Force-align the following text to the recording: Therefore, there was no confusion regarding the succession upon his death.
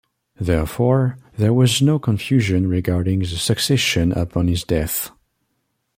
Therefore, 0.39 1.19
there 1.37 1.53
was 1.53 1.79
no 1.79 1.99
confusion 1.99 2.67
regarding 2.67 3.19
the 3.19 3.27
succession 3.27 4.11
upon 4.11 4.47
his 4.47 4.63
death. 4.63 5.11